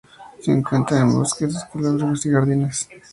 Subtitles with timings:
[0.41, 2.89] Se encuentran en bosques esclerófilos y jardines.